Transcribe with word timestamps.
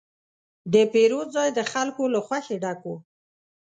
د 0.73 0.75
پیرود 0.93 1.27
ځای 1.35 1.49
د 1.53 1.59
خلکو 1.71 2.03
له 2.13 2.19
خوښې 2.25 2.55
ډک 2.63 2.81
و. 2.91 2.95